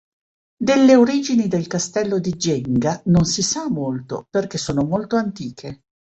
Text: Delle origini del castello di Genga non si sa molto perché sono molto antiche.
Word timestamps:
Delle 0.57 0.95
origini 0.95 1.47
del 1.47 1.67
castello 1.67 2.17
di 2.17 2.31
Genga 2.35 2.99
non 3.05 3.23
si 3.25 3.43
sa 3.43 3.69
molto 3.69 4.25
perché 4.31 4.57
sono 4.57 4.81
molto 4.83 5.15
antiche. 5.15 5.81